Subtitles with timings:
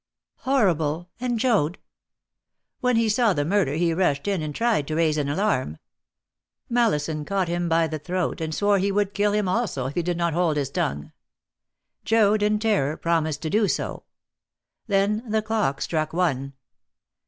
[0.37, 1.11] "Horrible!
[1.19, 1.77] And Joad?"
[2.79, 5.77] "When he saw the murder he rushed in, and tried to raise an alarm.
[6.67, 10.01] Mallison caught him by the throat, and swore he would kill him also if he
[10.01, 11.11] did not hold his tongue.
[12.03, 14.05] Joad, in terror, promised to do so.
[14.87, 16.53] Then the clock struck one.